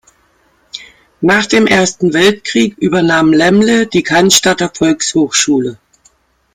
[1.21, 5.77] Nach dem Ersten Weltkrieg übernahm Lämmle die Cannstatter Volkshochschule.